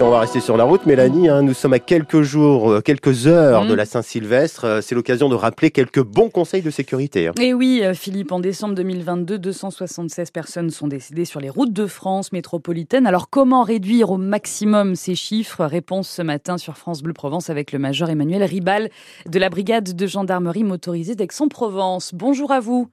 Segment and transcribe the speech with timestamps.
[0.00, 1.28] On va rester sur la route, Mélanie.
[1.30, 3.68] Hein, nous sommes à quelques jours, euh, quelques heures Mmh.
[3.68, 4.64] de la Saint-Sylvestre.
[4.64, 7.28] Euh, C'est l'occasion de rappeler quelques bons conseils de sécurité.
[7.28, 7.32] hein.
[7.40, 11.86] Et oui, euh, Philippe, en décembre 2022, 276 personnes sont décédées sur les routes de
[11.86, 13.06] France métropolitaine.
[13.06, 15.64] Alors comment réduire au maximum ces chiffres?
[15.64, 18.90] Réponse ce matin sur France Bleu Provence avec le major Emmanuel Ribal
[19.26, 22.10] de la brigade de gendarmerie motorisée d'Aix-en-Provence.
[22.14, 22.88] Bonjour à vous.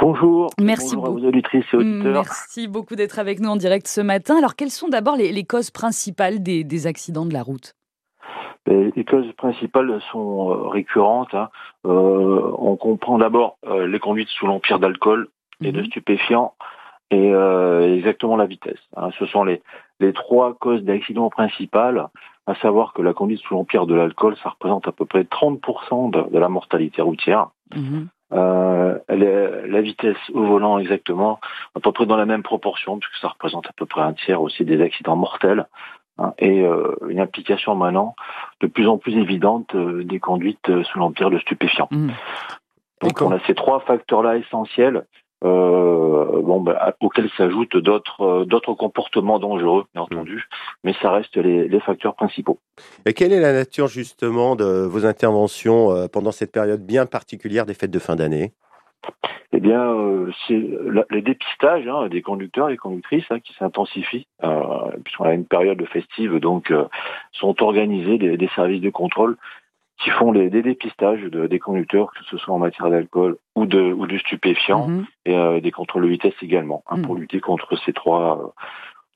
[0.00, 0.50] Bonjour.
[0.60, 1.20] Merci Bonjour à beaucoup.
[1.20, 2.12] vos auditrices et auditeurs.
[2.12, 4.36] Merci beaucoup d'être avec nous en direct ce matin.
[4.36, 7.74] Alors quelles sont d'abord les, les causes principales des, des accidents de la route?
[8.66, 11.34] Les les causes principales sont euh, récurrentes.
[11.34, 11.48] hein.
[11.86, 15.28] Euh, on comprend d'abord euh, les conduites sous l'empire d'alcool
[15.62, 15.86] et de Mhm.
[15.86, 16.54] stupéfiants
[17.10, 18.80] et euh, exactement la vitesse.
[18.96, 19.10] hein.
[19.18, 19.62] Ce sont les,
[20.00, 22.08] les trois causes d'accidents principales,
[22.46, 26.10] à savoir que la conduite sous l'empire de l'alcool, ça représente à peu près 30%
[26.10, 27.50] de, de la mortalité routière.
[27.74, 28.08] Mhm.
[28.34, 31.38] Euh, la, vitesse au volant exactement,
[31.74, 34.40] à peu près dans la même proportion, puisque ça représente à peu près un tiers
[34.40, 35.66] aussi des accidents mortels,
[36.18, 38.14] hein, et euh, une implication maintenant
[38.60, 41.88] de plus en plus évidente euh, des conduites euh, sous l'empire de stupéfiants.
[41.90, 42.12] Mhm.
[43.02, 45.04] Donc on a ces trois facteurs-là essentiels.
[45.44, 50.48] Euh, bon, à- auxquels s'ajoutent d'autres euh, d'autres comportements dangereux, bien entendu,
[50.84, 52.58] mais ça reste les, les facteurs principaux.
[53.04, 57.66] Et quelle est la nature justement de vos interventions euh, pendant cette période bien particulière
[57.66, 58.52] des fêtes de fin d'année?
[59.52, 60.62] Eh bien, euh, c'est
[61.10, 65.84] les dépistages hein, des conducteurs et conductrices hein, qui s'intensifient, euh, puisqu'on a une période
[65.92, 66.86] festive, donc euh,
[67.32, 69.36] sont organisés des, des services de contrôle
[70.02, 73.64] qui font les, des dépistages de- des conducteurs, que ce soit en matière d'alcool ou
[73.66, 75.04] de, ou de stupéfiants, Mhm.
[75.26, 77.02] et euh, des contrôles de vitesse également, hein, Mhm.
[77.02, 78.54] pour lutter contre ces trois,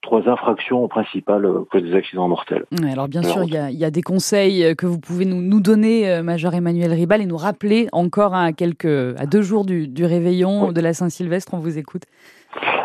[0.02, 2.64] trois infractions principales euh, cause des accidents mortels.
[2.80, 5.00] Ouais, Alors bien sûr, il y, a, il y a des conseils euh, que vous
[5.00, 8.86] pouvez nous, nous donner, Major Emmanuel Ribal, et nous rappeler encore à, quelques,
[9.18, 10.72] à deux jours du, du réveillon Oui.
[10.74, 11.52] de la Saint-Sylvestre.
[11.54, 12.02] On vous écoute.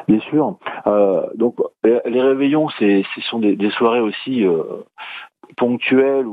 [0.07, 0.57] Bien sûr.
[0.87, 4.63] Euh, donc les réveillons, ce sont des, des soirées aussi euh,
[5.55, 6.25] ponctuelles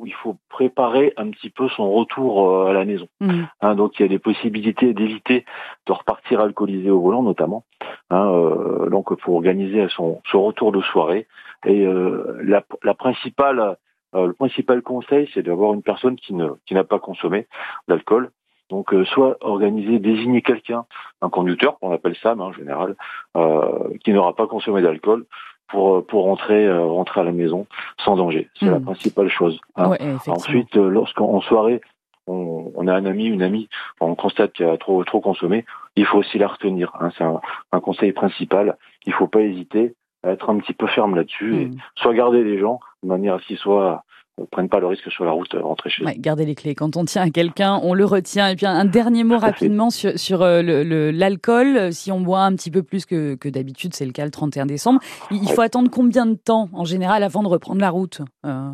[0.00, 3.06] où il faut préparer un petit peu son retour euh, à la maison.
[3.20, 3.48] Mhm.
[3.60, 5.44] Hein, donc il y a des possibilités d'éviter
[5.86, 7.64] de repartir alcoolisé au volant notamment.
[8.08, 11.26] Hein, euh, donc pour organiser son, son retour de soirée.
[11.66, 13.76] Et euh, la, la principale,
[14.14, 17.46] euh, le principal conseil, c'est d'avoir une personne qui ne qui n'a pas consommé
[17.88, 18.30] d'alcool.
[18.70, 20.86] Donc euh, soit organiser, désigner quelqu'un,
[21.20, 22.96] un conducteur, on appelle ça mais en général,
[23.36, 25.26] euh, qui n'aura pas consommé d'alcool
[25.70, 27.66] pour euh, pour rentrer euh, rentrer à la maison
[28.04, 28.48] sans danger.
[28.58, 28.84] C'est la Mhm.
[28.84, 29.60] principale chose.
[29.76, 29.88] hein.
[29.90, 29.98] Ouais.
[30.32, 31.80] Ensuite, euh, lorsqu'en soirée,
[32.26, 33.68] on, on a un ami, une amie,
[34.00, 35.64] on constate qu'il a trop trop consommé,
[35.96, 36.92] il faut aussi la retenir.
[37.00, 37.10] hein.
[37.16, 37.40] C'est un,
[37.72, 38.76] un conseil principal.
[39.06, 41.76] Il faut pas hésiter à être un petit peu ferme là-dessus et Mhm.
[41.96, 44.04] soit garder les gens de manière à ce qu'ils soient
[44.38, 46.06] ne prennent pas le risque sur la route de rentrer chez eux.
[46.06, 46.74] Ouais, gardez les clés.
[46.74, 48.48] Quand on tient à quelqu'un, on le retient.
[48.48, 51.76] Et puis un, dernier mot rapidement sur, sur euh, le- le- l'alcool.
[51.76, 54.30] Euh, Si on boit un petit peu plus que, que d'habitude, c'est le cas le
[54.30, 58.20] 31 décembre, il, faut attendre combien de temps en général avant de reprendre la route
[58.46, 58.70] Euh,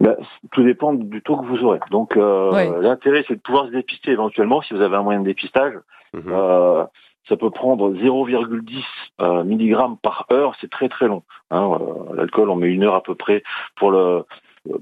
[0.00, 0.16] Ben,
[0.50, 1.80] tout dépend du taux que vous aurez.
[1.90, 2.68] Donc euh, Ouais.
[2.82, 5.74] l'intérêt, c'est de pouvoir se dépister éventuellement si vous avez un moyen de dépistage.
[6.12, 6.24] Mhm.
[6.28, 6.84] Euh,
[7.28, 8.82] ça peut prendre 0,10
[9.20, 11.22] euh, mg par heure, c'est très très long.
[11.52, 13.42] Hein, euh, L'alcool, on met une heure à peu près
[13.76, 14.24] pour le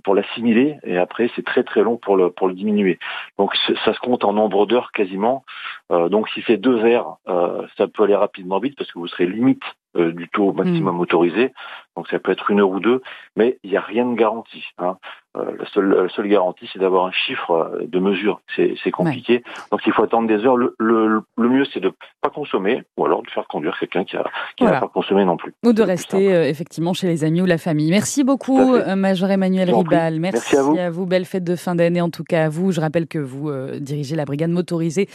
[0.05, 2.99] pour l'assimiler et après c'est très très long pour le pour le diminuer.
[3.39, 3.55] Donc
[3.85, 5.45] ça se compte en nombre d'heures quasiment.
[5.91, 9.09] Euh, donc si c'est deux verres, euh, ça peut aller rapidement vite parce que vous
[9.09, 9.63] serez limite
[9.97, 11.53] euh, du taux maximum autorisé.
[11.97, 13.03] Donc ça peut être une heure ou deux,
[13.37, 14.65] mais il n'y a rien de garanti.
[14.79, 14.97] Hein.
[15.37, 18.41] La, seule, la seule garantie, c'est d'avoir un chiffre de mesure.
[18.57, 19.45] C'est compliqué.
[19.71, 20.57] Donc il faut attendre des heures.
[20.57, 24.17] Le, le, le mieux, c'est de pas consommer, ou alors de faire conduire quelqu'un qui
[24.17, 24.25] n'a
[24.59, 24.81] Voilà.
[24.81, 25.55] pas consommé non plus.
[25.65, 27.91] Ou de rester euh, effectivement chez les amis ou la famille.
[27.91, 29.79] Merci beaucoup, à Major Emmanuel vous.
[29.79, 30.19] Ribal.
[30.19, 31.07] Merci, Merci à vous.
[31.07, 32.73] Belle fête de fin d'année, en tout cas à vous.
[32.73, 35.09] Je rappelle que vous euh, dirigez la brigade motorisée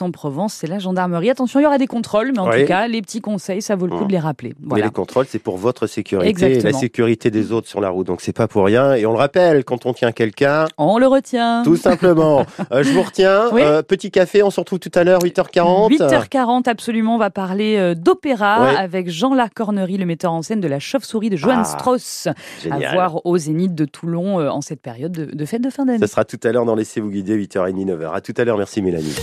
[0.00, 0.54] d'Aix-en-Provence.
[0.54, 1.30] C'est la gendarmerie.
[1.30, 2.60] Attention, il y aura des contrôles, mais en Oui.
[2.62, 4.06] tout cas, les petits conseils, ça vaut le coup Mmh.
[4.08, 4.48] de les rappeler.
[4.60, 4.84] Mais Voilà.
[4.86, 6.78] les contrôles, c'est pour votre sécurité et la Exactement.
[6.78, 8.06] sécurité des autres sur la route.
[8.06, 8.94] Donc c'est pas pour rien.
[8.94, 11.62] Et on le rappelle, quand on tient quelqu'un, On le retient.
[11.64, 13.48] tout simplement, euh, je vous retiens.
[13.52, 13.60] Oui.
[13.62, 15.90] Euh, petit café, on se retrouve tout à l'heure, 8h40.
[15.90, 17.14] 8h40, absolument.
[17.16, 21.30] On va parler euh, d'opéra avec Jean Lacornerie, le metteur en scène de La Chauve-souris
[21.30, 22.28] de Johann Ah, Strauss,
[22.62, 22.84] Génial.
[22.84, 25.98] à voir au Zénith de Toulon en cette période de, de fête de fin d'année.
[25.98, 28.12] Ça sera tout à l'heure dans Laissez-vous guider, 8h30, 9h.
[28.14, 29.14] À tout à l'heure, merci Mélanie.